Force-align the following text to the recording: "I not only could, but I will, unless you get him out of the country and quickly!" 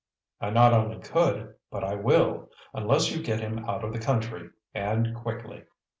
"I 0.39 0.49
not 0.49 0.73
only 0.73 0.97
could, 0.97 1.53
but 1.69 1.83
I 1.83 1.93
will, 1.93 2.49
unless 2.73 3.11
you 3.11 3.21
get 3.21 3.39
him 3.39 3.59
out 3.69 3.83
of 3.83 3.93
the 3.93 3.99
country 3.99 4.49
and 4.73 5.13
quickly!" 5.13 5.65